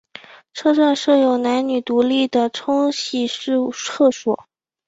[0.51, 4.47] 车站设有男女独立的冲洗式厕所。